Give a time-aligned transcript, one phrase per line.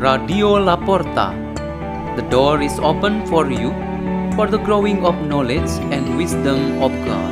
[0.00, 1.36] Radio La Porta.
[2.16, 3.68] The door is open for you
[4.32, 7.28] for the growing of knowledge and wisdom of God.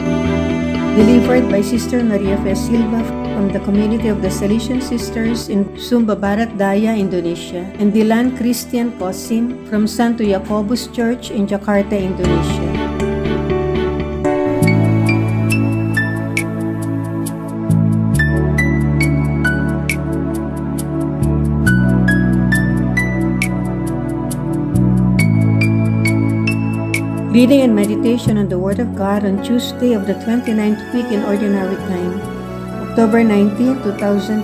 [0.92, 2.58] Delivered by Sister Maria F.
[2.58, 3.00] Silva
[3.32, 8.92] from the community of the Salesian Sisters in Sumba Barat Daya, Indonesia, and Dylan Christian
[9.00, 12.67] Kosim from Santo Yakobus Church in Jakarta, Indonesia.
[27.38, 31.22] Reading and meditation on the Word of God on Tuesday of the 29th week in
[31.22, 32.18] Ordinary Time,
[32.82, 34.42] October 19, 2021.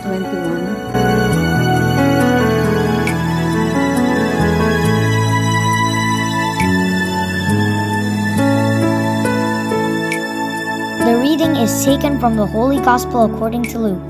[11.03, 14.07] The reading is taken from the Holy Gospel according to Luke.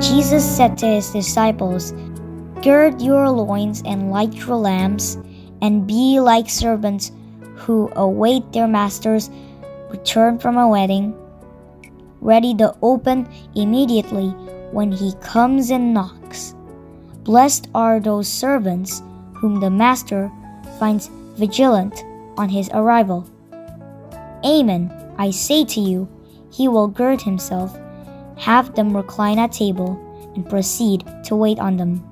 [0.00, 1.92] Jesus said to his disciples,
[2.62, 5.18] Gird your loins and light your lamps,
[5.64, 7.10] and be like servants
[7.56, 9.30] who await their master's
[9.88, 11.16] return from a wedding,
[12.20, 14.28] ready to open immediately
[14.76, 16.54] when he comes and knocks.
[17.22, 20.30] Blessed are those servants whom the master
[20.78, 22.04] finds vigilant
[22.36, 23.24] on his arrival.
[24.44, 26.06] Amen, I say to you,
[26.52, 27.74] he will gird himself,
[28.36, 29.96] have them recline at table,
[30.34, 32.04] and proceed to wait on them.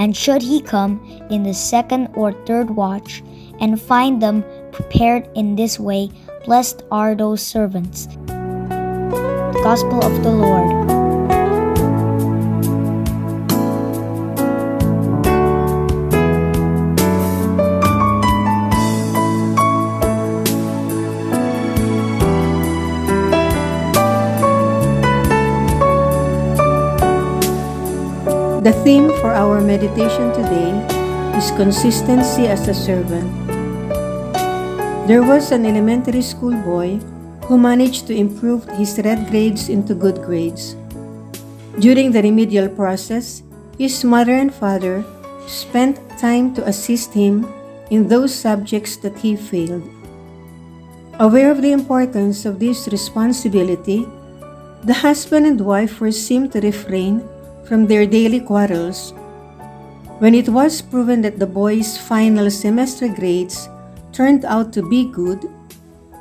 [0.00, 0.98] And should he come
[1.30, 3.22] in the second or third watch,
[3.60, 6.08] and find them prepared in this way,
[6.44, 8.06] blessed are those servants.
[8.26, 10.89] The Gospel of the Lord.
[28.60, 30.76] The theme for our meditation today
[31.32, 33.24] is consistency as a servant.
[35.08, 37.00] There was an elementary school boy
[37.48, 40.76] who managed to improve his red grades into good grades.
[41.80, 43.40] During the remedial process,
[43.78, 45.08] his mother and father
[45.48, 47.48] spent time to assist him
[47.88, 49.88] in those subjects that he failed.
[51.16, 54.04] Aware of the importance of this responsibility,
[54.84, 57.24] the husband and wife were seen to refrain
[57.64, 59.12] from their daily quarrels.
[60.18, 63.68] When it was proven that the boy's final semester grades
[64.12, 65.48] turned out to be good,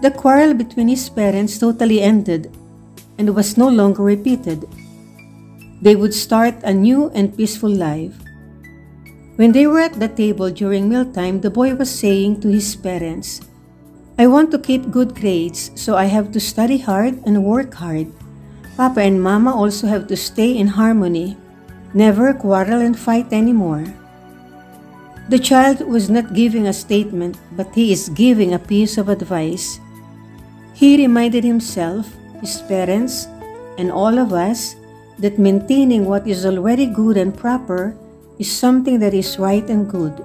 [0.01, 2.50] the quarrel between his parents totally ended
[3.17, 4.63] and was no longer repeated.
[5.81, 8.16] They would start a new and peaceful life.
[9.35, 13.41] When they were at the table during mealtime, the boy was saying to his parents,
[14.17, 18.11] I want to keep good grades, so I have to study hard and work hard.
[18.79, 21.35] Papa and Mama also have to stay in harmony,
[21.94, 23.84] never quarrel and fight anymore.
[25.28, 29.81] The child was not giving a statement, but he is giving a piece of advice.
[30.72, 32.07] He reminded himself,
[32.39, 33.28] his parents,
[33.78, 34.78] and all of us
[35.19, 38.00] that maintaining what is already good and proper
[38.39, 40.16] is something that is right and good.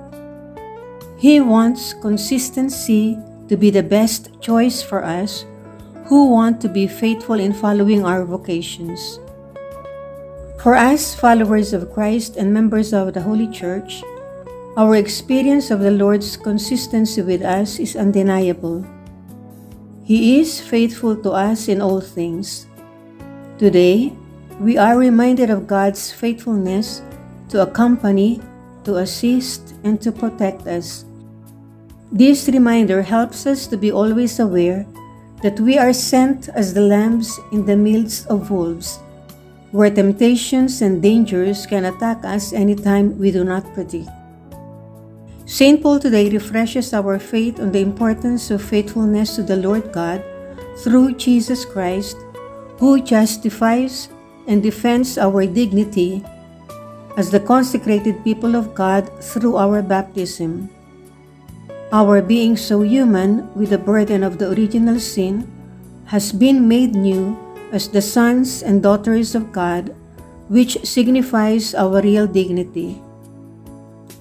[1.18, 5.44] He wants consistency to be the best choice for us
[6.06, 9.18] who want to be faithful in following our vocations.
[10.60, 14.02] For us, followers of Christ and members of the Holy Church,
[14.76, 18.84] our experience of the Lord's consistency with us is undeniable.
[20.04, 22.66] He is faithful to us in all things.
[23.58, 24.12] Today,
[24.60, 27.02] we are reminded of God's faithfulness
[27.48, 28.40] to accompany,
[28.84, 31.04] to assist, and to protect us.
[32.12, 34.86] This reminder helps us to be always aware
[35.44, 38.96] that we are sent as the lambs in the midst of wolves,
[39.76, 44.08] where temptations and dangers can attack us anytime we do not predict.
[45.44, 45.82] St.
[45.82, 50.24] Paul today refreshes our faith on the importance of faithfulness to the Lord God
[50.80, 52.16] through Jesus Christ,
[52.80, 54.08] who justifies
[54.48, 56.24] and defends our dignity
[57.18, 60.72] as the consecrated people of God through our baptism.
[61.94, 65.46] Our being so human with the burden of the original sin
[66.10, 67.38] has been made new
[67.70, 69.94] as the sons and daughters of God,
[70.50, 72.98] which signifies our real dignity.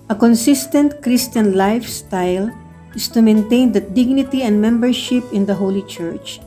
[0.05, 2.53] A consistent Christian lifestyle
[2.93, 6.45] is to maintain that dignity and membership in the Holy Church.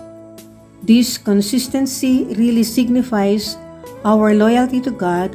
[0.86, 3.58] This consistency really signifies
[4.06, 5.34] our loyalty to God,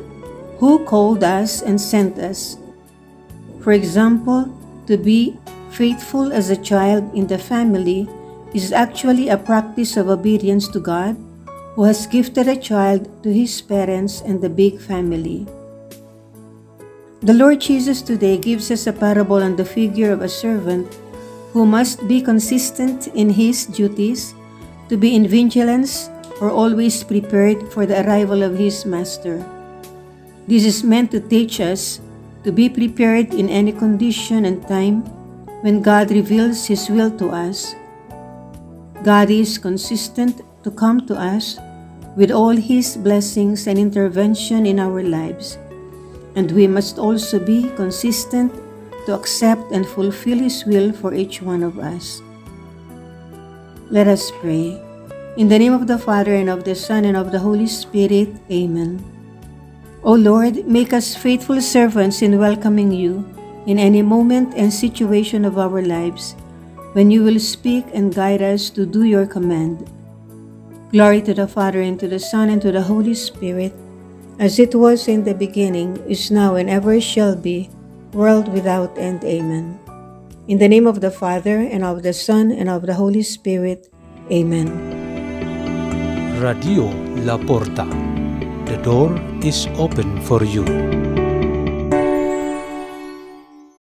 [0.55, 2.55] who called us and sent us.
[3.59, 4.47] For example,
[4.87, 5.35] to be
[5.71, 8.07] faithful as a child in the family
[8.53, 11.15] is actually a practice of obedience to God,
[11.75, 15.47] who has gifted a child to his parents and the big family.
[17.21, 20.91] The Lord Jesus today gives us a parable on the figure of a servant
[21.53, 24.33] who must be consistent in his duties,
[24.89, 26.09] to be in vigilance
[26.41, 29.39] or always prepared for the arrival of his master.
[30.47, 32.01] This is meant to teach us
[32.43, 35.05] to be prepared in any condition and time
[35.61, 37.75] when God reveals his will to us.
[39.03, 41.57] God is consistent to come to us
[42.15, 45.57] with all his blessings and intervention in our lives
[46.35, 48.51] and we must also be consistent
[49.05, 52.21] to accept and fulfill His will for each one of us.
[53.89, 54.79] Let us pray.
[55.37, 58.29] In the name of the Father, and of the Son, and of the Holy Spirit,
[58.49, 59.03] Amen.
[60.03, 63.27] O Lord, make us faithful servants in welcoming you
[63.65, 66.35] in any moment and situation of our lives
[66.93, 69.89] when you will speak and guide us to do your command.
[70.91, 73.73] Glory to the Father, and to the Son, and to the Holy Spirit
[74.41, 77.69] as it was in the beginning, is now, and ever shall be,
[78.11, 79.23] world without end.
[79.23, 79.77] Amen.
[80.47, 83.93] In the name of the Father, and of the Son, and of the Holy Spirit.
[84.31, 84.65] Amen.
[86.41, 86.89] Radio
[87.21, 87.85] La Porta.
[88.65, 89.13] The door
[89.45, 90.65] is open for you.